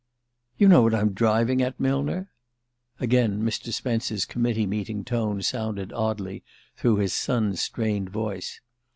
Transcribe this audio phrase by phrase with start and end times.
[0.57, 2.31] "You know what I'm driving at, Millner."
[2.99, 3.71] Again Mr.
[3.71, 6.43] Spence's committee meeting tone sounded oddly
[6.75, 8.61] through his son's strained voice.